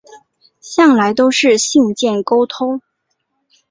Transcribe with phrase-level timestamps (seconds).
[0.61, 2.81] 向来都是信件沟通